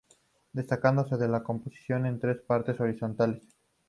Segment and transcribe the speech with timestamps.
[0.51, 3.43] Destacándose la composición en tres partes horizontales.